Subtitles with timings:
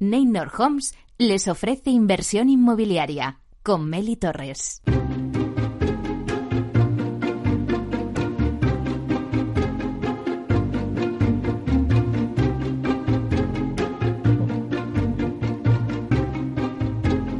[0.00, 4.80] Neynor Homes les ofrece inversión inmobiliaria con Meli Torres.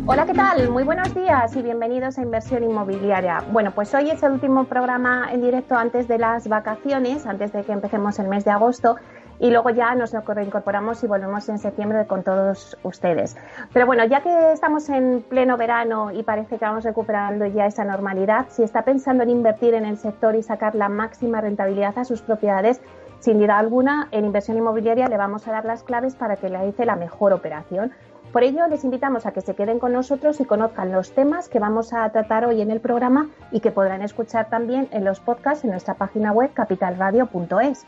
[0.04, 0.68] Hola, ¿qué tal?
[0.70, 3.44] Muy buenos días y bienvenidos a Inversión Inmobiliaria.
[3.52, 7.62] Bueno, pues hoy es el último programa en directo antes de las vacaciones, antes de
[7.62, 8.96] que empecemos el mes de agosto
[9.40, 13.36] y luego ya nos reincorporamos y volvemos en septiembre con todos ustedes.
[13.72, 17.84] Pero bueno, ya que estamos en pleno verano y parece que vamos recuperando ya esa
[17.84, 22.04] normalidad, si está pensando en invertir en el sector y sacar la máxima rentabilidad a
[22.04, 22.80] sus propiedades,
[23.20, 26.68] sin duda alguna, en inversión inmobiliaria le vamos a dar las claves para que le
[26.68, 27.92] hice la mejor operación.
[28.32, 31.58] Por ello, les invitamos a que se queden con nosotros y conozcan los temas que
[31.58, 35.64] vamos a tratar hoy en el programa y que podrán escuchar también en los podcasts
[35.64, 37.86] en nuestra página web capitalradio.es.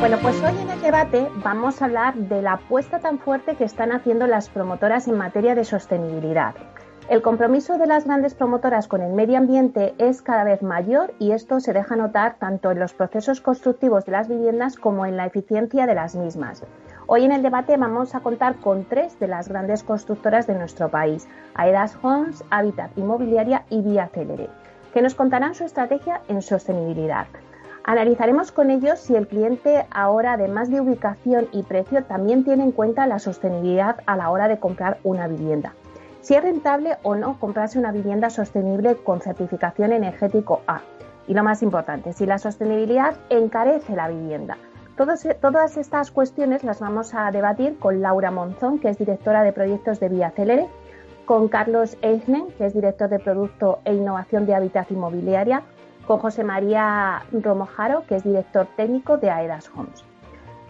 [0.00, 3.64] Bueno, pues hoy en el debate vamos a hablar de la apuesta tan fuerte que
[3.64, 6.54] están haciendo las promotoras en materia de sostenibilidad.
[7.10, 11.32] El compromiso de las grandes promotoras con el medio ambiente es cada vez mayor y
[11.32, 15.26] esto se deja notar tanto en los procesos constructivos de las viviendas como en la
[15.26, 16.64] eficiencia de las mismas.
[17.06, 20.88] Hoy en el debate vamos a contar con tres de las grandes constructoras de nuestro
[20.88, 24.48] país, Aedas Homes, Habitat Inmobiliaria y Vía Célere,
[24.94, 27.26] que nos contarán su estrategia en sostenibilidad.
[27.84, 32.72] Analizaremos con ellos si el cliente ahora, además de ubicación y precio, también tiene en
[32.72, 35.72] cuenta la sostenibilidad a la hora de comprar una vivienda.
[36.20, 40.82] Si es rentable o no comprarse una vivienda sostenible con certificación energético A.
[41.26, 44.58] Y lo más importante, si la sostenibilidad encarece la vivienda.
[44.96, 49.98] todas estas cuestiones las vamos a debatir con Laura Monzón, que es directora de proyectos
[49.98, 50.66] de Vía Celere,
[51.24, 55.62] con Carlos Eichnen, que es director de Producto e Innovación de Hábitat Inmobiliaria,
[56.10, 60.04] con José María Romojaro, que es director técnico de Aedas Homes.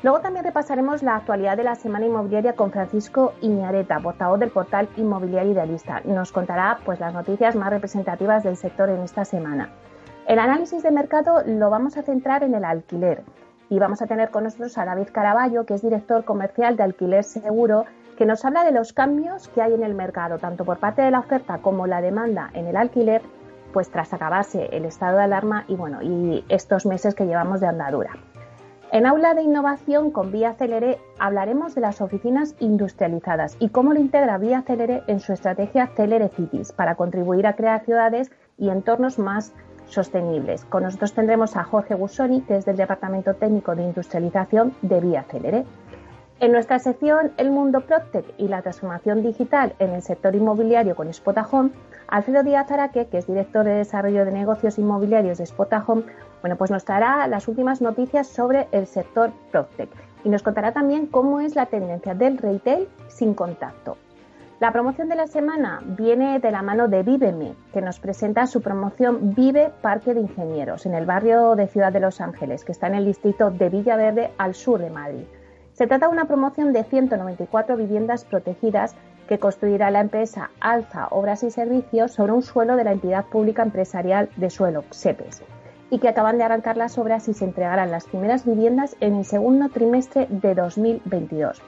[0.02, 4.90] Luego también repasaremos la actualidad de la semana inmobiliaria con Francisco Iñareta, portavoz del portal
[4.98, 6.02] Inmobiliario Idealista.
[6.04, 9.70] Nos contará pues, las noticias más representativas del sector en esta semana.
[10.26, 13.22] El análisis de mercado lo vamos a centrar en el alquiler
[13.70, 17.24] y vamos a tener con nosotros a David Caraballo, que es director comercial de Alquiler
[17.24, 17.86] Seguro,
[18.18, 21.10] que nos habla de los cambios que hay en el mercado, tanto por parte de
[21.10, 23.22] la oferta como la demanda en el alquiler
[23.72, 27.68] pues tras acabarse el estado de alarma y bueno, y estos meses que llevamos de
[27.68, 28.12] andadura.
[28.92, 34.00] En Aula de Innovación con Vía Celere hablaremos de las oficinas industrializadas y cómo lo
[34.00, 39.20] integra Vía Celere en su estrategia Celere Cities para contribuir a crear ciudades y entornos
[39.20, 39.52] más
[39.86, 40.64] sostenibles.
[40.64, 45.24] Con nosotros tendremos a Jorge Busoni, que es del Departamento Técnico de Industrialización de Vía
[45.30, 45.66] Celere.
[46.40, 51.12] En nuestra sección El mundo Proctec y la transformación digital en el sector inmobiliario con
[51.12, 51.70] Spotahome,
[52.08, 56.04] Alfredo Díaz Araque, que es director de desarrollo de negocios inmobiliarios de Spotahome,
[56.40, 59.90] bueno, pues nos traerá las últimas noticias sobre el sector Proctec
[60.24, 63.98] y nos contará también cómo es la tendencia del retail sin contacto.
[64.60, 68.62] La promoción de la semana viene de la mano de Víveme, que nos presenta su
[68.62, 72.86] promoción Vive Parque de Ingenieros en el barrio de Ciudad de Los Ángeles, que está
[72.86, 75.24] en el distrito de Villaverde al sur de Madrid.
[75.80, 78.94] Se trata de una promoción de 194 viviendas protegidas
[79.30, 83.62] que construirá la empresa Alza Obras y Servicios sobre un suelo de la entidad pública
[83.62, 85.42] empresarial de suelo, SEPES,
[85.88, 89.24] y que acaban de arrancar las obras y se entregarán las primeras viviendas en el
[89.24, 91.62] segundo trimestre de 2022.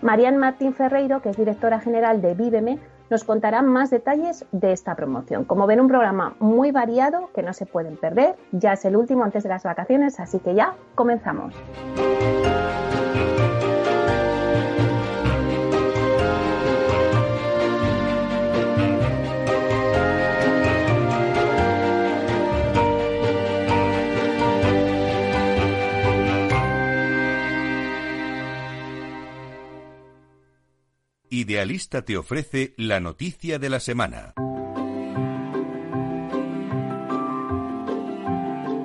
[0.00, 2.78] Marian Martín Ferreiro, que es directora general de Víveme,
[3.10, 5.44] nos contará más detalles de esta promoción.
[5.44, 8.36] Como ven, un programa muy variado que no se pueden perder.
[8.50, 11.54] Ya es el último antes de las vacaciones, así que ya comenzamos.
[31.48, 34.34] Idealista te ofrece la noticia de la semana.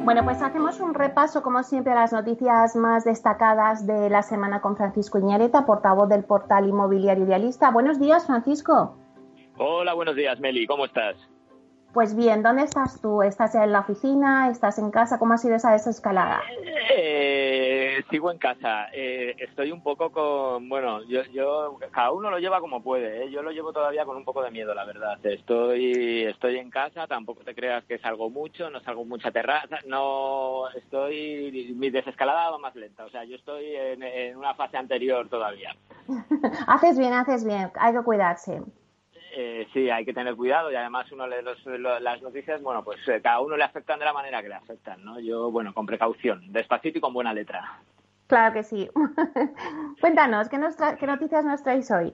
[0.05, 4.61] Bueno, pues hacemos un repaso, como siempre, a las noticias más destacadas de la semana
[4.61, 7.69] con Francisco Iñareta, portavoz del portal inmobiliario Idealista.
[7.69, 8.95] Buenos días, Francisco.
[9.57, 10.65] Hola, buenos días, Meli.
[10.65, 11.17] ¿Cómo estás?
[11.93, 13.23] Pues bien, ¿dónde estás tú?
[13.23, 14.49] ¿Estás en la oficina?
[14.49, 15.19] ¿Estás en casa?
[15.19, 16.41] ¿Cómo ha sido esa desescalada?
[16.95, 18.87] Eh, sigo en casa.
[18.93, 23.23] Eh, estoy un poco con, bueno, yo, yo, cada uno lo lleva como puede.
[23.23, 23.31] ¿eh?
[23.31, 25.23] Yo lo llevo todavía con un poco de miedo, la verdad.
[25.25, 27.07] Estoy, estoy en casa.
[27.07, 29.79] Tampoco te creas que salgo mucho, no salgo mucha terraza.
[29.87, 33.05] No, estoy, mi desescalada va más lenta.
[33.05, 35.75] O sea, yo estoy en, en una fase anterior todavía.
[36.67, 37.71] haces bien, haces bien.
[37.79, 38.61] Hay que cuidarse.
[39.35, 41.37] Eh, sí, hay que tener cuidado y además uno lee
[42.01, 45.03] las noticias, bueno, pues eh, cada uno le afectan de la manera que le afectan,
[45.03, 45.19] ¿no?
[45.19, 47.79] Yo, bueno, con precaución, despacito y con buena letra.
[48.27, 48.87] Claro que sí.
[50.01, 50.59] Cuéntanos, ¿qué,
[50.99, 52.13] ¿qué noticias nos traéis hoy?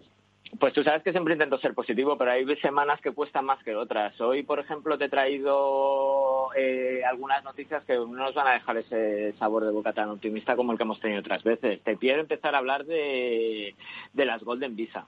[0.57, 3.75] Pues tú sabes que siempre intento ser positivo, pero hay semanas que cuestan más que
[3.75, 4.19] otras.
[4.21, 8.77] Hoy, por ejemplo, te he traído eh, algunas noticias que no nos van a dejar
[8.77, 11.81] ese sabor de boca tan optimista como el que hemos tenido otras veces.
[11.83, 13.75] Te quiero empezar a hablar de,
[14.13, 15.06] de las Golden Visa.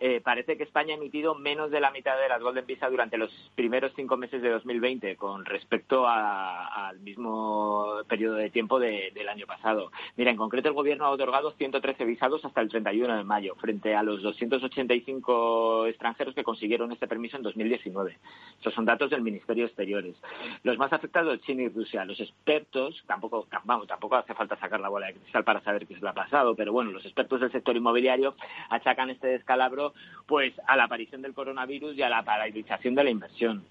[0.00, 3.18] Eh, parece que España ha emitido menos de la mitad de las Golden Visa durante
[3.18, 9.46] los primeros cinco meses de 2020 con respecto al mismo periodo de tiempo del año
[9.46, 9.90] pasado.
[10.16, 13.94] Mira, en concreto el Gobierno ha otorgado 113 visados hasta el 31 de mayo, frente
[13.94, 18.18] a los 285 extranjeros que consiguieron este permiso en 2019.
[18.56, 20.16] Estos son datos del Ministerio de Exteriores.
[20.62, 22.04] Los más afectados, China y Rusia.
[22.04, 25.94] Los expertos, tampoco, vamos, tampoco hace falta sacar la bola de cristal para saber qué
[25.94, 28.34] se le ha pasado, pero bueno, los expertos del sector inmobiliario
[28.70, 29.92] achacan este descalabro
[30.26, 33.64] pues a la aparición del coronavirus y a la paralización de la inversión.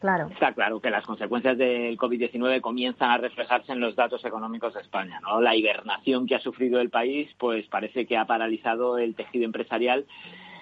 [0.00, 0.28] Claro.
[0.30, 4.80] Está claro que las consecuencias del COVID-19 comienzan a reflejarse en los datos económicos de
[4.80, 5.18] España.
[5.20, 5.40] ¿no?
[5.40, 10.06] La hibernación que ha sufrido el país pues parece que ha paralizado el tejido empresarial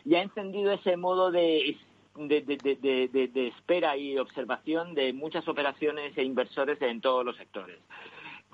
[0.06, 1.76] y ha encendido ese modo de
[2.18, 7.76] de, de, de, espera y observación de muchas operaciones e inversores en todos los sectores.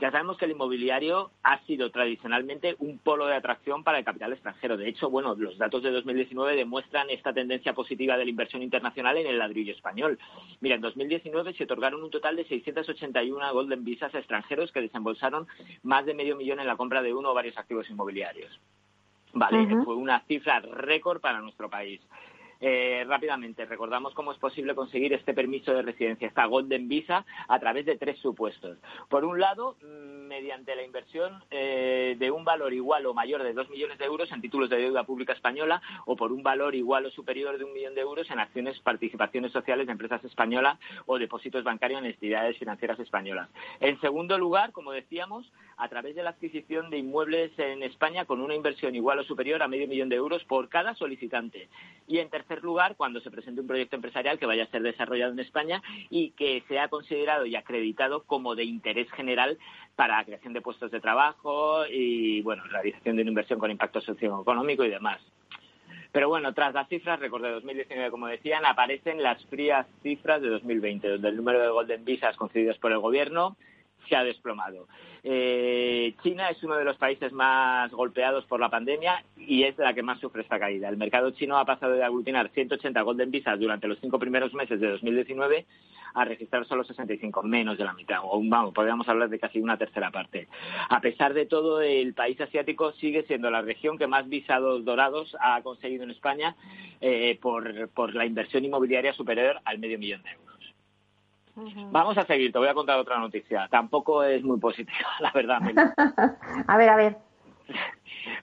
[0.02, 4.32] Ya sabemos que el inmobiliario ha sido tradicionalmente un polo de atracción para el capital
[4.32, 4.76] extranjero.
[4.76, 9.16] De hecho, bueno, los datos de 2019 demuestran esta tendencia positiva de la inversión internacional
[9.16, 10.19] en el ladrillo español.
[10.60, 15.46] Mira, en 2019 se otorgaron un total de 681 Golden Visas a extranjeros que desembolsaron
[15.84, 18.58] más de medio millón en la compra de uno o varios activos inmobiliarios.
[19.34, 22.00] Vale, fue una cifra récord para nuestro país.
[22.64, 27.59] Eh, rápidamente, recordamos cómo es posible conseguir este permiso de residencia, esta Golden Visa, a
[27.59, 28.79] través de tres supuestos.
[29.09, 33.53] Por un lado, mm, mediante la inversión eh, de un valor igual o mayor de
[33.53, 37.05] dos millones de euros en títulos de deuda pública española o por un valor igual
[37.05, 41.19] o superior de un millón de euros en acciones, participaciones sociales de empresas españolas o
[41.19, 43.49] depósitos bancarios en entidades financieras españolas.
[43.81, 45.50] En segundo lugar, como decíamos,
[45.82, 49.61] a través de la adquisición de inmuebles en España con una inversión igual o superior
[49.64, 51.69] a medio millón de euros por cada solicitante.
[52.06, 55.32] Y en tercer lugar, cuando se presente un proyecto empresarial que vaya a ser desarrollado
[55.32, 59.58] en España y que sea considerado y acreditado como de interés general
[59.96, 64.00] para la creación de puestos de trabajo y, bueno, realización de una inversión con impacto
[64.00, 65.20] socioeconómico y demás.
[66.12, 70.49] Pero bueno, tras las cifras, recuerdo de 2019, como decían, aparecen las frías cifras de
[70.49, 73.56] 2020, donde el número de Golden Visas concedidos por el Gobierno
[74.08, 74.87] se ha desplomado.
[75.25, 79.94] Eh, China es uno de los países más golpeados por la pandemia y es la
[79.94, 80.88] que más sufre esta caída.
[80.88, 84.81] El mercado chino ha pasado de aglutinar 180 Golden Visas durante los cinco primeros meses
[84.81, 85.66] de 2019
[86.14, 89.78] a registrar solo 65, menos de la mitad, o vamos, podríamos hablar de casi una
[89.78, 90.46] tercera parte.
[90.88, 95.34] A pesar de todo, el país asiático sigue siendo la región que más visados dorados
[95.40, 96.54] ha conseguido en España
[97.00, 100.51] eh, por, por la inversión inmobiliaria superior al medio millón de euros.
[101.54, 103.69] Vamos a seguir, te voy a contar otra noticia.
[103.70, 105.60] Tampoco es muy positiva, la verdad.
[106.66, 107.16] a ver, a ver.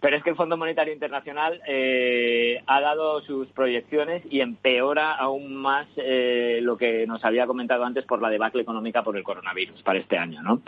[0.02, 5.56] Pero es que el Fondo Monetario Internacional eh, ha dado sus proyecciones y empeora aún
[5.56, 9.82] más eh, lo que nos había comentado antes por la debacle económica por el coronavirus
[9.84, 10.42] para este año.
[10.42, 10.62] ¿no?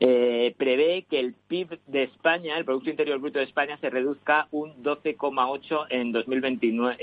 [0.00, 4.48] Eh, prevé que el PIB de España, el Producto Interior Bruto de España, se reduzca
[4.50, 6.96] un 12,8 en 2029.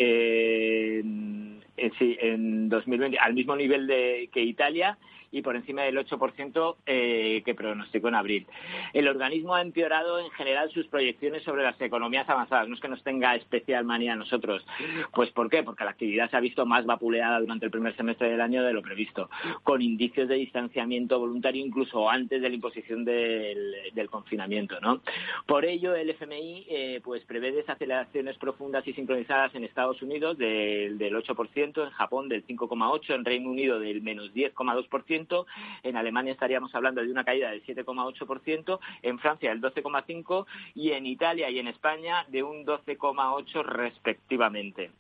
[1.98, 4.98] Sí, en 2020, al mismo nivel de, que Italia
[5.34, 8.46] y por encima del 8% eh, que pronosticó en abril.
[8.94, 12.68] El organismo ha empeorado en general sus proyecciones sobre las economías avanzadas.
[12.70, 14.64] No es que nos tenga especial manía a nosotros.
[15.12, 15.64] Pues ¿por qué?
[15.64, 18.74] Porque la actividad se ha visto más vapuleada durante el primer semestre del año de
[18.74, 19.28] lo previsto,
[19.64, 24.80] con indicios de distanciamiento voluntario incluso antes de la imposición del, confinamiento.
[24.82, 25.02] ¿no?
[25.48, 31.00] Por ello, el FMI eh, pues prevé desaceleraciones profundas y sincronizadas en Estados Unidos del,
[31.00, 35.46] del 8%, en Japón del 5,8%, en Reino Unido del menos 10,2%,
[35.84, 41.06] en Alemania estaríamos hablando de una caída del 7,8%, en Francia del 12,5% y en
[41.06, 44.92] Italia y en España de un 12,8% respectivamente.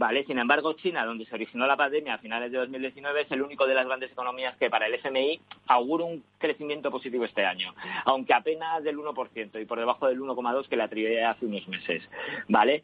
[0.00, 3.42] Vale, sin embargo, China, donde se originó la pandemia a finales de 2019, es el
[3.42, 7.74] único de las grandes economías que para el FMI augura un crecimiento positivo este año,
[8.06, 12.02] aunque apenas del 1% y por debajo del 1,2% que le atribuía hace unos meses.
[12.48, 12.82] ¿Vale?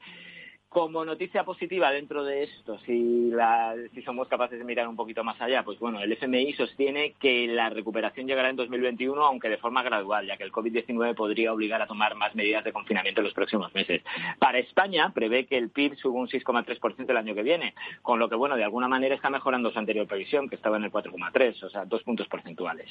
[0.77, 3.33] Como noticia positiva dentro de esto, si,
[4.05, 7.71] somos capaces de mirar un poquito más allá, pues bueno, el FMI sostiene que la
[7.71, 11.87] recuperación llegará en 2021, aunque de forma gradual, ya que el COVID-19 podría obligar a
[11.87, 14.03] tomar más medidas de confinamiento en los próximos meses.
[14.39, 18.29] Para España, prevé que el PIB suba un 6,3% el año que viene, con lo
[18.29, 21.63] que, bueno, de alguna manera está mejorando su anterior previsión, que estaba en el 4,3%,
[21.63, 22.91] o sea, dos puntos porcentuales.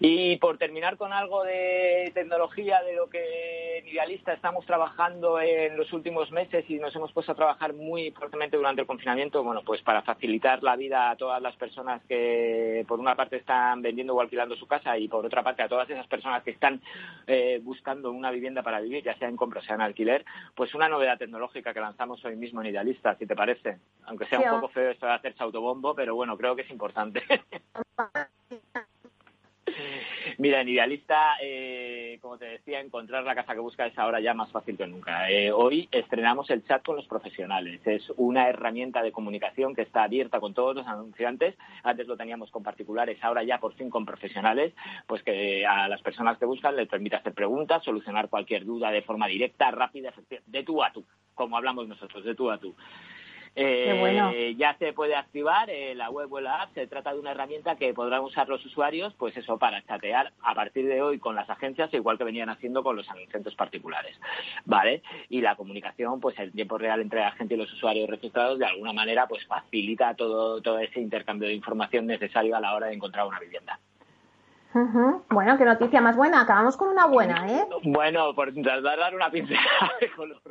[0.00, 5.78] Y por terminar con algo de tecnología, de lo que en Idealista estamos trabajando en
[5.78, 9.62] los últimos meses y nos hemos puesto a trabajar muy fuertemente durante el confinamiento, bueno,
[9.64, 14.14] pues para facilitar la vida a todas las personas que por una parte están vendiendo
[14.14, 16.80] o alquilando su casa y por otra parte a todas esas personas que están
[17.26, 20.74] eh, buscando una vivienda para vivir, ya sea en compra o sea en alquiler, pues
[20.74, 23.78] una novedad tecnológica que lanzamos hoy mismo en Idealista, si te parece.
[24.06, 27.22] Aunque sea un poco feo esto de hacerse autobombo, pero bueno, creo que es importante.
[30.38, 34.34] Mira, en Idealista, eh, como te decía, encontrar la casa que buscas es ahora ya
[34.34, 35.30] más fácil que nunca.
[35.30, 37.80] Eh, hoy estrenamos el chat con los profesionales.
[37.86, 41.54] Es una herramienta de comunicación que está abierta con todos los anunciantes.
[41.82, 44.74] Antes lo teníamos con particulares, ahora ya por fin con profesionales,
[45.06, 49.02] pues que a las personas que buscan les permite hacer preguntas, solucionar cualquier duda de
[49.02, 50.12] forma directa, rápida,
[50.46, 51.04] de tú a tú,
[51.34, 52.74] como hablamos nosotros, de tú a tú.
[53.58, 56.74] Eh, ya se puede activar eh, la web o la app.
[56.74, 60.54] Se trata de una herramienta que podrán usar los usuarios, pues eso, para chatear a
[60.54, 64.20] partir de hoy con las agencias, igual que venían haciendo con los anunciantes particulares,
[64.66, 65.02] ¿vale?
[65.30, 68.66] Y la comunicación, pues en tiempo real entre la gente y los usuarios registrados, de
[68.66, 72.94] alguna manera, pues facilita todo, todo ese intercambio de información necesario a la hora de
[72.94, 73.80] encontrar una vivienda.
[75.30, 76.42] Bueno, qué noticia más buena.
[76.42, 77.66] Acabamos con una buena, ¿eh?
[77.84, 80.42] Bueno, por dar una pincelada de color.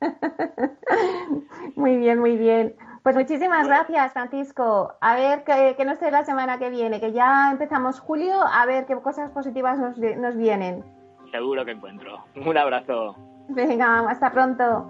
[1.76, 2.74] muy bien, muy bien.
[3.02, 4.92] Pues muchísimas gracias, Francisco.
[5.00, 8.86] A ver qué, nos trae la semana que viene, que ya empezamos julio, a ver
[8.86, 10.84] qué cosas positivas nos, nos vienen.
[11.30, 12.24] Seguro que encuentro.
[12.46, 13.16] Un abrazo.
[13.48, 14.86] Venga, hasta pronto.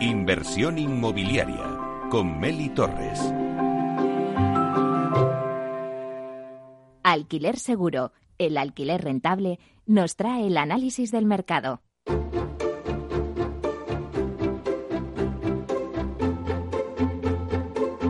[0.00, 1.64] Inversión inmobiliaria
[2.10, 3.32] con Meli Torres.
[7.18, 11.80] Alquiler Seguro, el alquiler rentable, nos trae el análisis del mercado.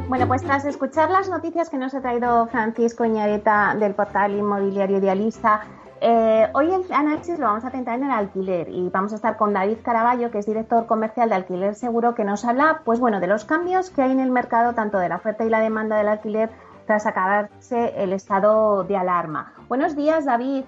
[0.08, 4.98] Bueno, pues tras escuchar las noticias que nos ha traído Francisco Iñareta del portal inmobiliario
[4.98, 5.62] Idealista,
[6.00, 9.36] eh, hoy el análisis lo vamos a centrar en el alquiler y vamos a estar
[9.36, 13.20] con David Caraballo, que es director comercial de Alquiler Seguro, que nos habla, pues bueno,
[13.20, 15.96] de los cambios que hay en el mercado, tanto de la oferta y la demanda
[15.96, 16.50] del alquiler
[16.88, 19.52] tras acabarse el estado de alarma.
[19.68, 20.64] Buenos días, David.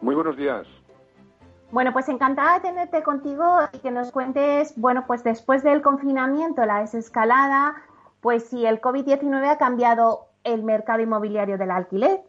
[0.00, 0.66] Muy buenos días.
[1.70, 6.64] Bueno, pues encantada de tenerte contigo y que nos cuentes, bueno, pues después del confinamiento,
[6.64, 7.76] la desescalada,
[8.22, 12.20] pues si el COVID-19 ha cambiado el mercado inmobiliario del alquiler.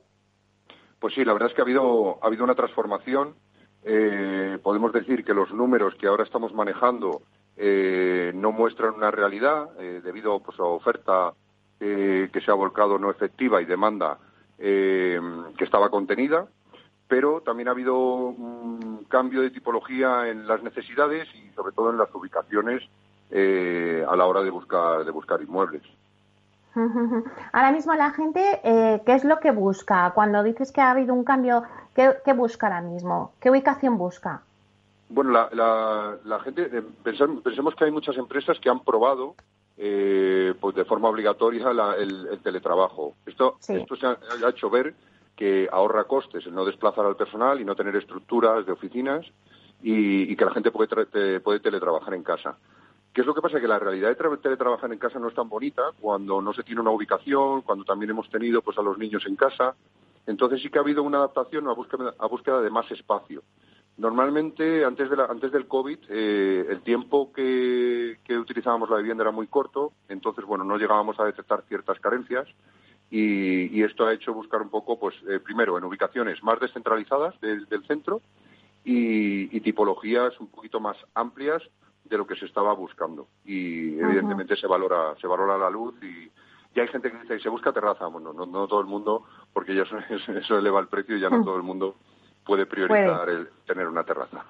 [0.99, 3.35] Pues sí, la verdad es que ha habido, ha habido una transformación.
[3.83, 7.21] Eh, podemos decir que los números que ahora estamos manejando
[7.55, 11.31] eh, no muestran una realidad eh, debido pues, a oferta
[11.79, 14.17] eh, que se ha volcado no efectiva y demanda
[14.57, 15.21] eh,
[15.55, 16.47] que estaba contenida,
[17.07, 21.99] pero también ha habido un cambio de tipología en las necesidades y sobre todo en
[21.99, 22.81] las ubicaciones
[23.29, 25.83] eh, a la hora de buscar, de buscar inmuebles.
[27.53, 30.11] Ahora mismo la gente, ¿qué es lo que busca?
[30.15, 31.61] Cuando dices que ha habido un cambio,
[31.93, 33.33] ¿qué, busca ahora mismo?
[33.39, 34.41] ¿Qué ubicación busca?
[35.09, 39.35] Bueno, la, la gente, pensemos que hay muchas empresas que han probado
[39.77, 43.15] eh, pues de forma obligatoria el, teletrabajo.
[43.25, 44.95] Esto, esto se ha, hecho ver
[45.35, 49.25] que ahorra costes el no desplazar al personal y no tener estructuras de oficinas
[49.83, 52.57] y, que la gente puede, puede teletrabajar en casa.
[53.13, 53.59] ¿Qué es lo que pasa?
[53.59, 56.81] Que la realidad de teletrabajar en casa no es tan bonita cuando no se tiene
[56.81, 59.75] una ubicación, cuando también hemos tenido pues a los niños en casa.
[60.25, 63.43] Entonces sí que ha habido una adaptación a búsqueda, a búsqueda de más espacio.
[63.97, 69.47] Normalmente, antes, de antes del COVID, eh, el tiempo que, utilizábamos la vivienda era muy
[69.47, 72.47] corto, entonces, bueno, no llegábamos a detectar ciertas carencias
[73.09, 77.65] y, esto ha hecho buscar un poco, pues, eh, primero, en ubicaciones más descentralizadas del,
[77.87, 78.21] centro
[78.85, 81.63] y, tipologías un poquito más amplias
[82.05, 83.27] de lo que se estaba buscando.
[83.45, 86.29] Y, evidentemente, se valora se valora la luz y,
[86.75, 88.05] ya hay gente que dice, se busca terraza.
[88.05, 89.23] Bueno, no, no todo el mundo,
[89.53, 89.97] porque ya eso,
[90.37, 91.95] eso eleva el precio y ya no todo el mundo
[92.47, 94.43] puede priorizar el tener una terraza.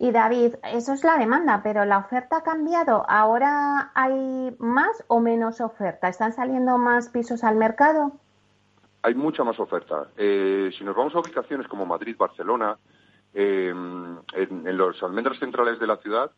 [0.00, 3.04] Y David, eso es la demanda, pero la oferta ha cambiado.
[3.08, 6.08] ¿Ahora hay más o menos oferta?
[6.08, 8.12] ¿Están saliendo más pisos al mercado?
[9.02, 10.06] Hay mucha más oferta.
[10.16, 12.76] Eh, si nos vamos a ubicaciones como Madrid, Barcelona,
[13.34, 16.30] eh, en, los almendras centrales de la ciudad,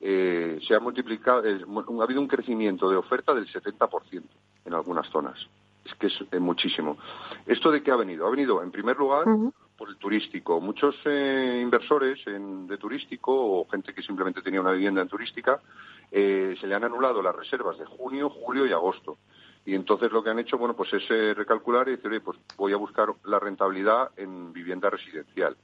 [0.00, 4.22] eh, se ha multiplicado, ha habido un crecimiento de oferta del 70%
[4.64, 5.36] en algunas zonas.
[5.84, 6.98] Es que es muchísimo.
[7.46, 8.26] ¿Esto de qué ha venido?
[8.26, 9.24] Ha venido, en primer lugar,
[9.78, 10.60] por el turístico.
[10.60, 15.60] Muchos eh, inversores en, de turístico o gente que simplemente tenía una vivienda en turística
[16.10, 19.18] eh, se le han anulado las reservas de junio, julio y agosto.
[19.64, 22.72] Y entonces lo que han hecho, bueno, pues es eh, recalcular y decir, pues voy
[22.72, 25.56] a buscar la rentabilidad en vivienda residencial.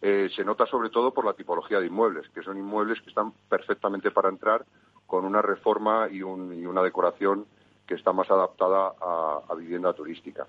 [0.00, 4.10] se nota sobre todo por la tipología de inmuebles, que son inmuebles que están perfectamente
[4.12, 4.64] para entrar
[5.06, 7.46] con una reforma y, un, y una decoración
[7.86, 10.46] que está más adaptada a, vivienda turística.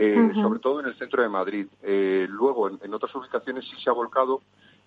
[0.00, 1.66] Eh, sobre todo en el centro de Madrid.
[1.82, 4.42] Eh, luego, en, otras ubicaciones sí se ha volcado,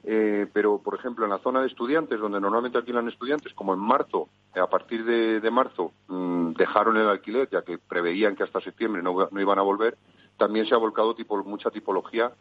[0.06, 3.82] eh, pero, por ejemplo, en la zona de estudiantes, donde normalmente alquilan estudiantes, como en
[3.82, 9.04] marzo, a partir de, marzo, mm, dejaron el alquiler, ya que preveían que hasta septiembre
[9.04, 9.98] no, iban a volver,
[10.38, 12.32] también se ha volcado tipo, mucha tipología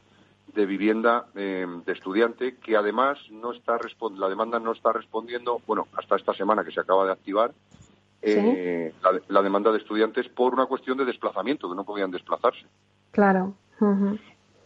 [0.55, 3.79] de vivienda de estudiante que además no está
[4.17, 7.53] la demanda no está respondiendo bueno hasta esta semana que se acaba de activar
[8.23, 8.93] eh,
[9.29, 12.67] la, demanda de estudiantes por una cuestión de desplazamiento, que no podían desplazarse.
[13.11, 13.55] Claro.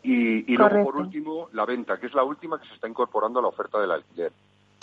[0.03, 3.43] Y, luego, por último, la venta, que es la última que se está incorporando a
[3.43, 4.33] la oferta del alquiler.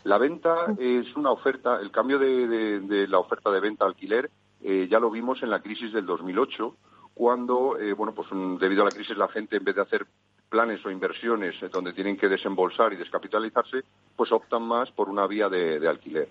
[0.04, 4.32] La venta es una oferta, el cambio de, la oferta de venta-alquiler
[4.64, 6.76] eh, ya lo vimos en la crisis del 2008,
[7.14, 8.28] cuando, eh, bueno, pues
[8.60, 10.06] debido a la crisis la gente en vez de hacer
[10.50, 13.84] planes o inversiones donde tienen que desembolsar y descapitalizarse,
[14.16, 16.30] pues optan más por una vía de alquiler.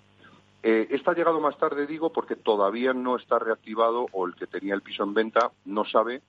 [0.62, 4.46] Eh, esta ha llegado más tarde, digo, porque todavía no está reactivado o el que
[4.46, 6.22] tenía el piso en venta no sabe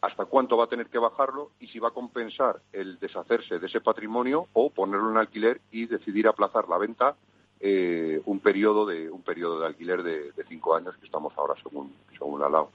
[0.00, 3.66] hasta cuánto va a tener que bajarlo y si va a compensar el deshacerse de
[3.66, 7.16] ese patrimonio o ponerlo en alquiler y decidir aplazar la venta
[7.58, 11.92] eh, un periodo de un periodo de alquiler de, cinco años que estamos ahora según
[12.18, 12.70] según la LAO.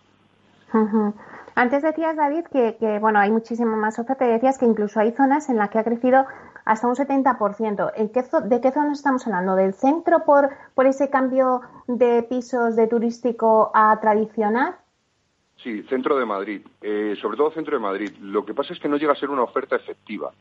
[1.53, 5.49] Antes decías, David, que, bueno, hay muchísima más oferta y decías que incluso hay zonas
[5.49, 6.25] en las que ha crecido
[6.65, 7.91] hasta un 70%.
[7.95, 9.55] ¿En qué, ¿De qué zona estamos hablando?
[9.55, 14.75] ¿Del centro por, por ese cambio de pisos de turístico a tradicional?
[15.63, 18.11] Sí, centro de Madrid, eh, sobre todo centro de Madrid.
[18.19, 20.31] Lo que pasa es que no llega a ser una oferta efectiva.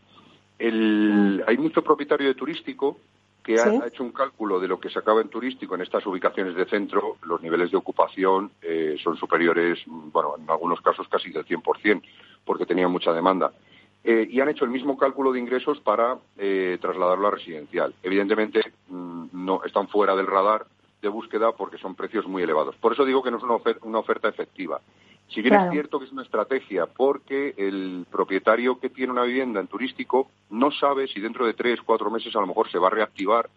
[0.59, 1.49] El, mm.
[1.49, 2.97] Hay mucho propietario de turístico
[3.43, 6.55] que ha, hecho un cálculo de lo que se acaba en turístico en estas ubicaciones
[6.55, 7.17] de centro.
[7.25, 12.03] Los niveles de ocupación eh, son superiores, bueno, en algunos casos casi del 100%,
[12.45, 13.53] porque tenían mucha demanda.
[14.03, 17.95] Eh, y han hecho el mismo cálculo de ingresos para eh, trasladarlo a residencial.
[18.03, 20.67] Evidentemente, mm, no están fuera del radar
[21.03, 22.77] de búsqueda porque son precios muy elevados.
[22.77, 23.43] Por eso digo que no es
[23.83, 24.81] una oferta, efectiva.
[25.29, 29.61] Si bien es cierto que es una estrategia, porque el propietario que tiene una vivienda
[29.61, 32.89] en turístico no sabe si dentro de tres, cuatro meses a lo mejor se va
[32.89, 33.49] a reactivar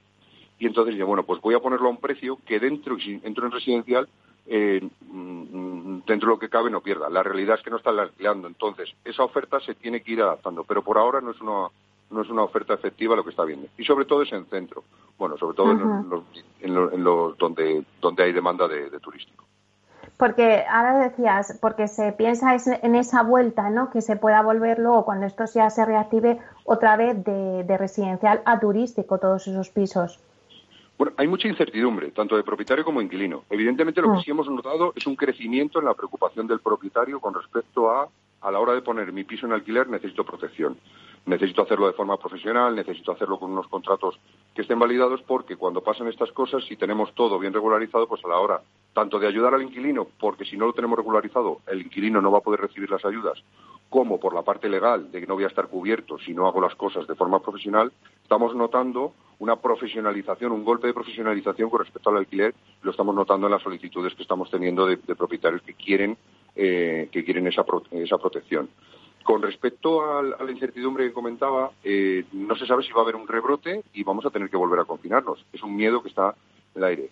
[0.59, 3.45] y entonces dice, bueno, pues voy a ponerlo a un precio que dentro, si entro
[3.45, 4.07] en residencial,
[4.47, 7.10] eh, mm, dentro de lo que cabe no pierda.
[7.10, 8.47] La realidad es que no están alquilando.
[8.47, 11.69] Entonces, esa oferta se tiene que ir adaptando, pero por ahora no es una
[12.10, 13.67] no es una oferta efectiva lo que está viendo.
[13.75, 14.84] Y sobre todo es en centro.
[15.17, 19.43] Bueno, sobre todo en, los, donde, donde hay demanda de, turístico.
[20.17, 23.89] Porque ahora decías, porque se piensa en esa vuelta, ¿no?
[23.89, 28.60] Que se pueda volver luego, cuando esto ya se reactive, otra vez de residencial a
[28.60, 30.19] turístico, todos esos pisos.
[30.97, 33.43] Bueno, hay mucha incertidumbre, tanto de propietario como inquilino.
[33.49, 34.21] Evidentemente, lo que mm.
[34.21, 38.08] sí hemos notado es un crecimiento en la preocupación del propietario con respecto a,
[38.41, 40.77] a la hora de poner mi piso en alquiler, necesito protección.
[41.25, 44.19] Necesito hacerlo de forma profesional, necesito hacerlo con unos contratos
[44.53, 48.27] que estén validados, porque cuando pasan estas cosas, si tenemos todo bien regularizado, pues a
[48.27, 48.62] la hora
[48.93, 52.38] tanto de ayudar al inquilino, porque si no lo tenemos regularizado, el inquilino no va
[52.39, 53.41] a poder recibir las ayudas,
[53.89, 56.62] como por la parte legal de que no voy a estar cubierto si no hago
[56.62, 62.10] las cosas de forma profesional, estamos notando una profesionalización, un golpe de profesionalización con respecto
[62.10, 66.15] al alquiler, lo estamos notando en las solicitudes que estamos teniendo de, propietarios que quieren,
[66.56, 68.69] eh, que quieren esa, esa protección.
[69.21, 73.17] Con respecto a, la incertidumbre que comentaba, eh, no se sabe si va a haber
[73.17, 75.45] un rebrote y vamos a tener que volver a confinarnos.
[75.51, 76.36] Es un miedo que está
[76.73, 77.10] en el aire.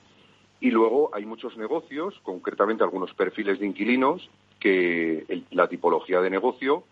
[0.62, 6.86] Y luego hay muchos negocios, concretamente algunos perfiles de inquilinos, que la tipología de negocio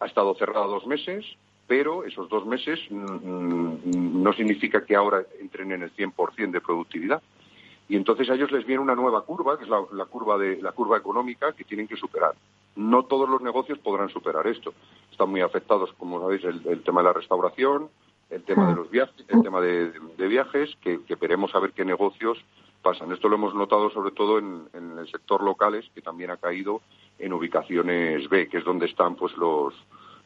[0.00, 1.24] ha estado cerrada dos meses,
[1.72, 7.22] pero esos dos meses mm, no significa que ahora entren en el 100% de productividad.
[7.88, 10.72] Y entonces a ellos les viene una nueva curva, que es la, curva de la
[10.72, 12.34] curva económica que tienen que superar.
[12.76, 14.74] No todos los negocios podrán superar esto.
[15.10, 17.88] Están muy afectados, como sabéis, el, tema de la restauración,
[18.28, 19.92] el tema de los viajes, el tema de,
[20.28, 22.36] viajes, que, veremos a ver qué negocios
[22.82, 23.12] pasan.
[23.12, 26.82] Esto lo hemos notado sobre todo en, en el sector locales, que también ha caído
[27.18, 29.72] en ubicaciones B, que es donde están pues los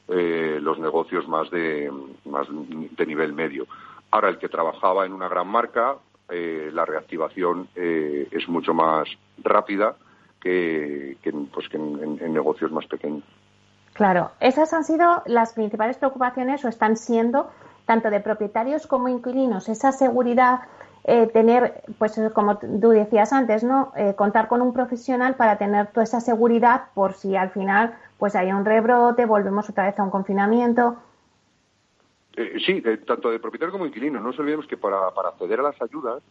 [0.08, 1.92] eh, los negocios más de,
[2.26, 3.66] más de nivel medio.
[4.12, 5.96] Ahora, el que trabajaba en una gran marca,
[6.28, 9.08] eh, la reactivación eh, es mucho más
[9.42, 9.96] rápida
[10.40, 11.16] que,
[11.52, 13.24] pues, que en, negocios más pequeños.
[13.94, 17.50] Claro, esas han sido las principales preocupaciones o están siendo
[17.84, 20.60] tanto de propietarios como inquilinos, esa seguridad,
[21.32, 23.92] tener, pues como tú decías antes, ¿no?
[24.16, 28.52] contar con un profesional para tener toda esa seguridad por si al final pues hay
[28.52, 30.96] un rebrote, volvemos otra vez a un confinamiento.
[32.36, 34.20] Eh, sí, tanto de propietario como inquilino.
[34.20, 36.22] No nos olvidemos que para, acceder a las ayudas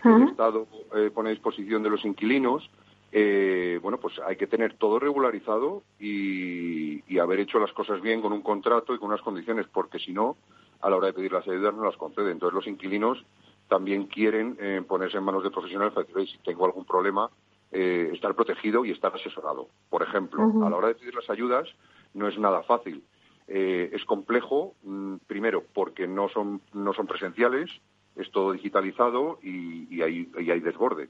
[0.00, 2.68] que el Estado eh, pone a disposición de los inquilinos,
[3.12, 8.32] eh, bueno, pues hay que tener todo regularizado y, haber hecho las cosas bien con
[8.32, 10.36] un contrato y con unas condiciones, porque si no,
[10.80, 12.32] a la hora de pedir las ayudas no las conceden.
[12.32, 13.24] Entonces los inquilinos
[13.68, 14.56] también quieren
[14.88, 17.30] ponerse en manos de profesionales para decir, si tengo algún problema,
[17.72, 19.68] eh, estar protegido y estar asesorado.
[19.88, 21.68] Por ejemplo, a la hora de pedir las ayudas
[22.14, 23.02] no es nada fácil.
[23.48, 27.70] Eh, es complejo, mm, primero, porque no son, no son presenciales,
[28.16, 31.08] es todo digitalizado y, hay, hay, desborde.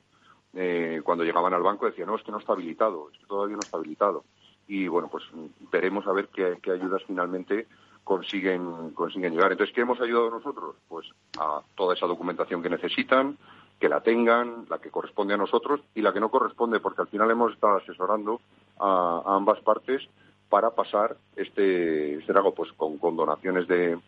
[0.55, 3.57] Eh, cuando llegaban al banco decían, no, es que no está habilitado, es que todavía
[3.57, 4.25] no está habilitado.
[4.69, 5.25] Y bueno, pues
[5.73, 7.67] veremos a ver qué, qué ayudas finalmente
[8.05, 9.53] consiguen, consiguen llegar.
[9.53, 10.77] Entonces, ¿qué hemos ayudado nosotros?
[10.89, 13.37] Pues a toda esa documentación que necesitan,
[13.83, 17.09] que la tengan, la que corresponde a nosotros y la que no corresponde, porque al
[17.09, 18.41] final hemos estado asesorando
[18.79, 20.01] a, ambas partes
[20.49, 23.99] para pasar este, este pues con, donaciones de,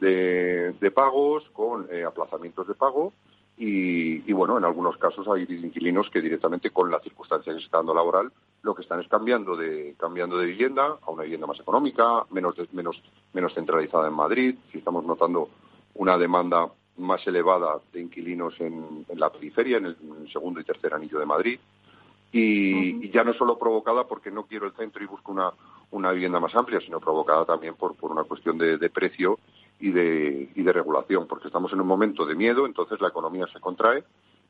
[0.00, 3.12] de, pagos, con eh, aplazamientos de pago
[3.56, 7.76] y, bueno, en algunos casos hay inquilinos que directamente con la circunstancia que se está
[7.76, 11.60] dando laboral, lo que están es cambiando de, cambiando de vivienda a una vivienda más
[11.60, 13.00] económica, menos, menos,
[13.32, 14.56] menos centralizada en Madrid.
[14.72, 15.50] Si estamos notando
[15.94, 19.96] una demanda más elevada de inquilinos en, la periferia, en el,
[20.32, 21.58] segundo y tercer anillo de Madrid.
[22.32, 25.50] Y, ya no solo provocada porque no quiero el centro y busco una,
[25.90, 29.38] una vivienda más amplia, sino provocada también por, por una cuestión de, precio
[29.80, 33.46] y de, y de regulación, porque estamos en un momento de miedo, entonces la economía
[33.52, 34.04] se contrae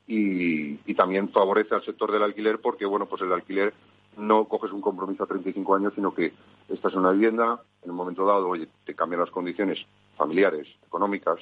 [0.06, 3.72] y, y, también favorece al sector del alquiler porque, bueno, pues el alquiler
[4.16, 6.32] no coges un compromiso a 35 años, sino que
[6.68, 9.78] estás en una vivienda, en un momento dado, oye, te cambian las condiciones
[10.16, 11.38] familiares, económicas,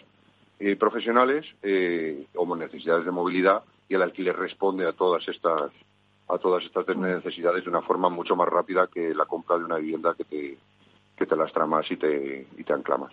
[0.61, 5.71] eh, profesionales eh, o necesidades de movilidad y el alquiler responde a todas estas
[6.29, 9.77] a todas estas necesidades de una forma mucho más rápida que la compra de una
[9.77, 10.59] vivienda que te
[11.17, 13.13] que te las tramas y te y te anclamas.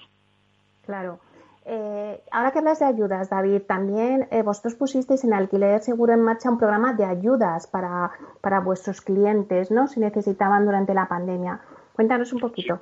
[0.85, 1.19] Claro.
[1.67, 6.49] Eh, ahora que hablas de ayudas, David, también vosotros pusisteis en Alquiler Seguro en marcha
[6.49, 9.87] un programa de ayudas para, para vuestros clientes, ¿no?
[9.87, 11.61] Si necesitaban durante la pandemia.
[11.93, 12.81] Cuéntanos un poquito.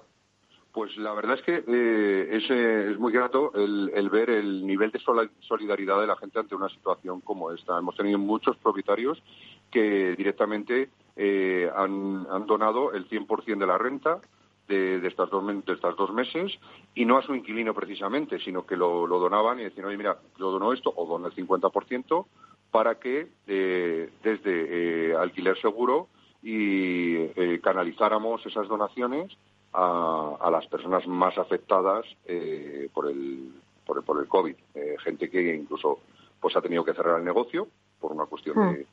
[0.73, 4.89] Pues la verdad es que eh, es, eh, es, muy grato el, ver el nivel
[4.89, 4.99] de
[5.41, 7.77] solidaridad de la gente ante una situación como esta.
[7.77, 9.21] Hemos tenido muchos propietarios
[9.69, 14.19] que directamente eh, han, donado el 100% de la renta
[14.67, 16.51] de, estas dos, de dos meses
[16.95, 20.49] y no a su inquilino precisamente, sino que lo, donaban y decían, oye, mira, yo
[20.49, 22.25] dono esto o dono el 50%
[22.71, 26.07] para que desde alquiler seguro
[26.41, 27.27] y
[27.59, 29.37] canalizáramos esas donaciones
[29.73, 33.51] a, las personas más afectadas eh, por, el,
[33.85, 34.55] por, el, por el COVID.
[34.75, 35.99] Eh, gente que incluso
[36.39, 37.67] pues ha tenido que cerrar el negocio
[37.99, 38.85] por una cuestión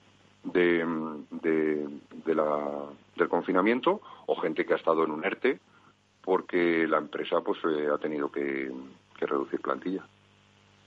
[0.45, 1.25] de, hmm.
[1.43, 1.89] de,
[2.25, 5.59] de, la, del confinamiento o gente que ha estado en un ERTE
[6.23, 8.71] porque la empresa pues eh, ha tenido que,
[9.19, 10.05] que reducir plantilla.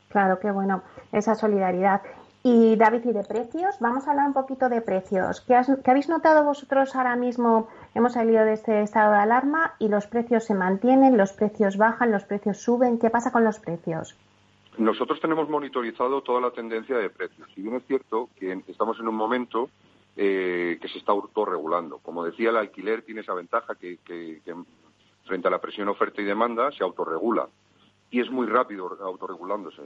[0.09, 2.01] Claro, qué bueno, esa solidaridad.
[2.45, 3.79] Y David, ¿y de precios?
[3.79, 5.39] Vamos a hablar un poquito de precios.
[5.39, 7.69] ¿Qué, habéis notado vosotros ahora mismo?
[7.95, 12.11] Hemos salido de este estado de alarma y los precios se mantienen, los precios bajan,
[12.11, 12.99] los precios suben.
[12.99, 14.17] ¿Qué pasa con los precios?
[14.77, 17.47] Nosotros tenemos monitorizado toda la tendencia de precios.
[17.55, 19.69] Si bien es cierto que estamos en un momento
[20.17, 21.99] eh, que se está autorregulando.
[21.99, 24.41] Como decía, el alquiler tiene esa ventaja que, que
[25.25, 27.47] frente a la presión oferta y demanda se autorregula.
[28.11, 29.83] Y es muy rápido autorregulándose.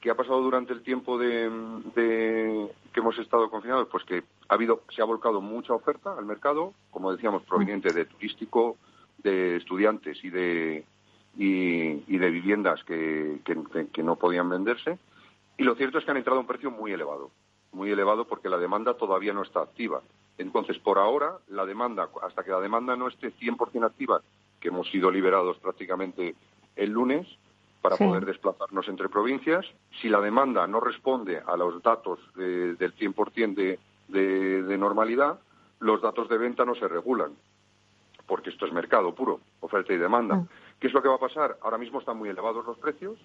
[0.00, 1.50] ¿Qué ha pasado durante el tiempo de,
[2.92, 3.88] que hemos estado confinados?
[3.90, 8.04] Pues que ha habido, se ha volcado mucha oferta al mercado, como decíamos, proveniente de
[8.04, 8.76] turístico,
[9.18, 10.84] de estudiantes y de
[11.36, 14.98] y, de viviendas que, que, no podían venderse.
[15.56, 17.30] Y lo cierto es que han entrado a un precio muy elevado,
[17.72, 20.02] muy elevado porque la demanda todavía no está activa.
[20.36, 24.20] Entonces, por ahora, la demanda, hasta que la demanda no esté 100% activa,
[24.60, 26.34] que hemos sido liberados prácticamente
[26.76, 27.26] el lunes,
[27.88, 29.64] para poder desplazarnos entre provincias.
[30.00, 33.78] Si la demanda no responde a los datos del 100% de,
[34.62, 35.38] de, normalidad,
[35.80, 37.32] los datos de venta no se regulan,
[38.26, 40.36] porque esto es mercado puro, oferta y demanda.
[40.36, 40.48] Mm.
[40.78, 41.56] ¿Qué es lo que va a pasar?
[41.62, 43.18] Ahora mismo están muy elevados los precios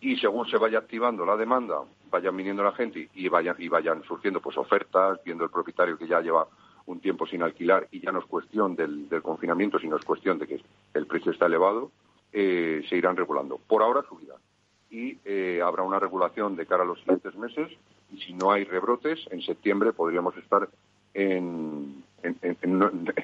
[0.00, 1.80] y según se vaya activando la demanda,
[2.10, 6.06] vayan viniendo la gente y vayan, y vayan surgiendo pues ofertas, viendo el propietario que
[6.06, 6.46] ya lleva
[6.84, 10.38] un tiempo sin alquilar y ya no es cuestión del, del confinamiento, sino es cuestión
[10.38, 10.60] de que
[10.92, 11.90] el precio está elevado,
[12.38, 13.58] eh, se irán regulando.
[13.66, 14.34] Por ahora subida.
[14.90, 17.72] Y eh, habrá una regulación de cara a los siguientes meses
[18.12, 20.68] y si no hay rebrotes, en septiembre podríamos estar
[21.14, 22.04] en,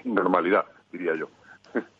[0.05, 1.29] normalidad, diría yo.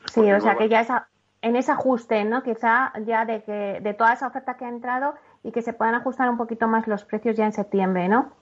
[0.07, 1.09] Sí, o sea que ya esa,
[1.43, 2.43] en ese ajuste, ¿no?
[2.43, 5.95] Quizá ya de que de toda esa oferta que ha entrado y que se puedan
[5.95, 8.33] ajustar un poquito más los precios ya en septiembre, ¿no?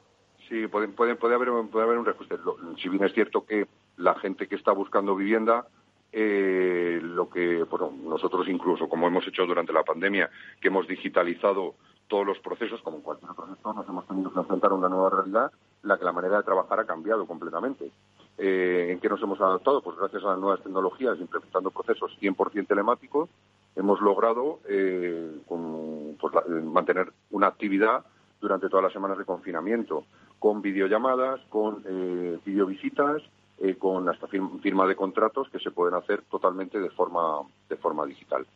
[0.49, 2.37] Sí, puede, puede, puede, haber, puede haber un reajuste.
[2.81, 5.67] Si bien es cierto que la gente que está buscando vivienda
[6.13, 11.75] eh, lo que, bueno, nosotros incluso, como hemos hecho durante la pandemia, que hemos digitalizado
[12.09, 14.89] todos los procesos, como en cualquier otro sector, nos hemos tenido que enfrentar a una
[14.89, 17.91] nueva realidad, la que la manera de trabajar ha cambiado completamente.
[18.37, 19.81] Eh, ¿En qué nos hemos adaptado?
[19.81, 23.29] Pues gracias a las nuevas tecnologías, implementando procesos 100% telemáticos,
[23.77, 28.05] hemos logrado eh, con, pues, mantener una actividad
[28.41, 30.05] durante todas las semanas de confinamiento,
[30.39, 33.23] con videollamadas, con eh, videovisitas,
[33.61, 38.07] eh, con hasta firma de contratos que se pueden hacer totalmente de forma, de forma
[38.07, 38.47] digital.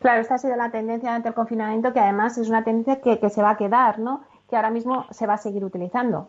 [0.00, 3.18] Claro, esta ha sido la tendencia durante el confinamiento, que además es una tendencia que,
[3.18, 4.24] que se va a quedar, ¿no?
[4.50, 6.26] Que ahora mismo se va a seguir utilizando.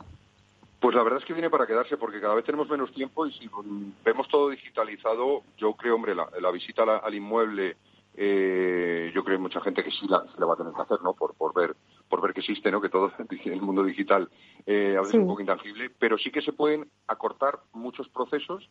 [0.79, 3.33] Pues la verdad es que viene para quedarse porque cada vez tenemos menos tiempo y
[3.33, 3.49] si
[4.03, 7.75] vemos todo digitalizado, yo creo, hombre, la, visita al, inmueble,
[8.13, 11.13] eh, yo creo que mucha gente que sí la, va a tener que hacer, ¿no?
[11.13, 11.75] Por, por ver
[12.09, 12.81] por ver que existe, ¿no?
[12.81, 13.11] Que todo
[13.45, 14.29] el mundo digital
[14.65, 18.69] eh, a veces es un poco intangible, pero sí que se pueden acortar muchos procesos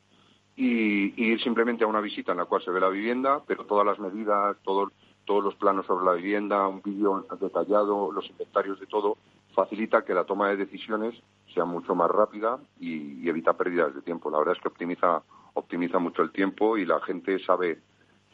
[0.56, 3.86] y, ir simplemente a una visita en la cual se ve la vivienda, pero todas
[3.86, 4.92] las medidas, todos
[5.24, 9.16] todos los planos sobre la vivienda, un vídeo detallado, los inventarios de todo,
[9.54, 11.14] facilita que la toma de decisiones
[11.54, 14.30] sea mucho más rápida y, evita pérdidas de tiempo.
[14.30, 15.22] La verdad es que optimiza
[15.54, 17.78] optimiza mucho el tiempo y la gente sabe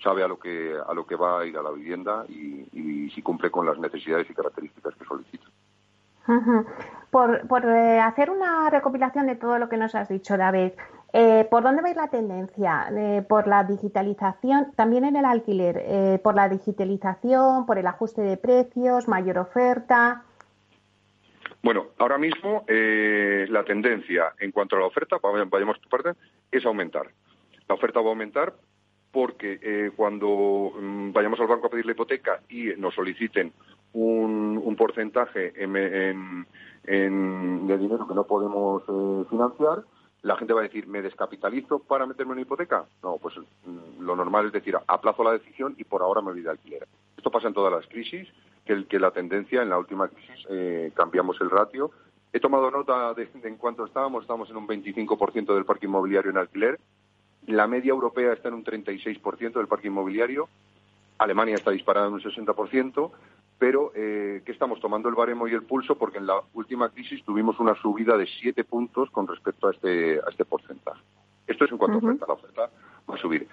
[0.03, 3.23] sabe a lo que a lo que va a ir a la vivienda y, si
[3.23, 5.47] cumple con las necesidades y características que solicita.
[7.11, 10.73] Por, por eh, hacer una recopilación de todo lo que nos has dicho, David,
[11.13, 12.87] eh, ¿por dónde va a ir la tendencia?
[12.93, 16.21] Eh, ¿Por la digitalización, también en el alquiler?
[16.23, 20.23] ¿Por la digitalización, por el ajuste de precios, mayor oferta?
[21.63, 26.65] Bueno, ahora mismo eh, la tendencia en cuanto a la oferta, vayamos por parte, es
[26.65, 27.09] aumentar.
[27.69, 28.55] La oferta va a aumentar
[29.13, 33.53] porque eh, cuando mm, vayamos al banco a pedir la hipoteca y nos soliciten
[33.93, 36.15] un, porcentaje de
[37.79, 39.85] dinero que no podemos eh, financiar,
[40.23, 42.85] la gente va a decir, ¿me descapitalizo para meterme en una hipoteca?
[43.03, 46.43] No, pues mm, lo normal es decir, aplazo la decisión y por ahora me voy
[46.43, 46.87] de alquiler.
[47.17, 48.29] Esto pasa en todas las crisis
[48.65, 51.91] que, la tendencia en la última crisis eh, cambiamos el ratio.
[52.33, 56.39] He tomado nota de, en cuánto estábamos, estamos en un 25% del parque inmobiliario en
[56.39, 56.79] alquiler.
[57.47, 60.49] La media europea está en un 36% del parque inmobiliario.
[61.19, 63.11] Alemania está disparada en un 60%,
[63.59, 67.25] pero eh, que estamos tomando el baremo y el pulso porque en la última crisis
[67.25, 71.03] tuvimos una subida de 7 puntos con respecto a este, a este porcentaje.
[71.47, 72.27] Esto es en cuanto a oferta.
[72.27, 72.71] La oferta
[73.09, 73.49] va a subir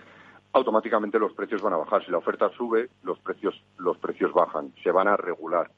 [0.57, 2.03] automáticamente los precios van a bajar.
[2.03, 5.71] Si la oferta sube, los precios, los precios bajan, se van a regular.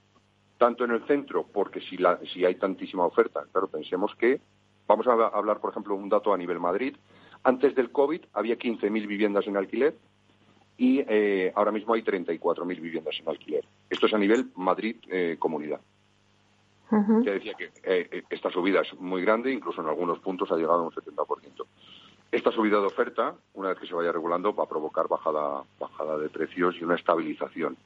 [0.57, 4.41] Tanto en el centro, porque si, la, si hay tantísima oferta, claro, pensemos que,
[4.87, 6.95] vamos a hablar, por ejemplo, un dato a nivel Madrid,
[7.43, 9.95] antes del COVID había 15.000 viviendas en alquiler
[10.77, 13.65] y eh, ahora mismo hay 34.000 viviendas en alquiler.
[13.89, 15.81] Esto es a nivel Madrid-Comunidad.
[16.91, 20.79] Eh, decía que eh, esta subida es muy grande, incluso en algunos puntos ha llegado
[20.79, 21.65] a un 70%.
[22.31, 26.17] Esta subida de oferta, una vez que se vaya regulando, va a provocar bajada, bajada
[26.17, 27.77] de precios y una estabilización.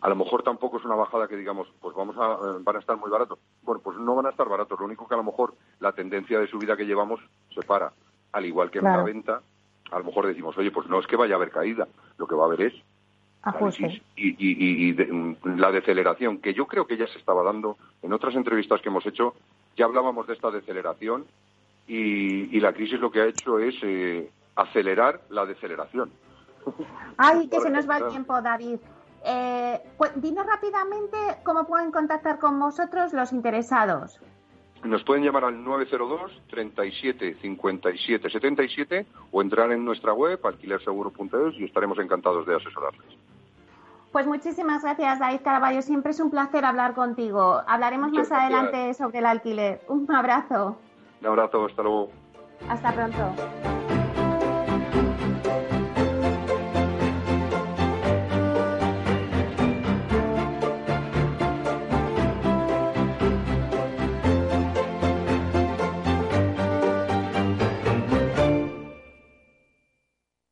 [0.00, 2.78] A lo mejor tampoco es una bajada que digamos, pues vamos a, eh, van a
[2.80, 3.38] estar muy baratos.
[3.62, 4.78] Bueno, pues no van a estar baratos.
[4.78, 7.20] Lo único que a lo mejor la tendencia de subida que llevamos
[7.54, 7.92] se para.
[8.32, 9.42] Al igual que en la venta,
[9.90, 11.86] a lo mejor decimos, oye, pues no es que vaya a haber caída,
[12.18, 12.74] lo que va a haber es
[14.16, 18.34] y, y, mm, la deceleración, que yo creo que ya se estaba dando en otras
[18.36, 19.34] entrevistas que hemos hecho,
[19.76, 21.26] ya hablábamos de esta deceleración
[21.88, 26.12] y, la crisis lo que ha hecho es eh, acelerar la deceleración.
[27.16, 28.78] Ay, que se nos va el tiempo, David.
[29.24, 29.80] Eh,
[30.16, 34.20] dime rápidamente cómo pueden contactar con vosotros los interesados.
[34.84, 41.64] Nos pueden llamar al 902 37 57 77 o entrar en nuestra web alquilerseguro.es y
[41.64, 43.06] estaremos encantados de asesorarles.
[44.10, 45.80] Pues muchísimas gracias, David Caraballo.
[45.80, 47.62] Siempre es un placer hablar contigo.
[47.66, 49.80] Hablaremos más adelante sobre el alquiler.
[49.88, 50.76] Un abrazo.
[51.20, 52.10] Un abrazo, hasta luego.
[52.68, 53.81] Hasta pronto.